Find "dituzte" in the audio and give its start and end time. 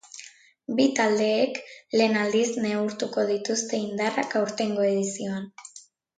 3.33-3.83